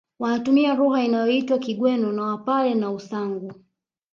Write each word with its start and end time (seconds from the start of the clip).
Wanatumia 0.19 0.73
lugha 0.73 1.03
inayoitwa 1.03 1.57
Kigweno 1.59 2.11
na 2.11 2.23
Wapare 2.23 2.75
wa 2.85 2.91
Usangu 2.91 3.53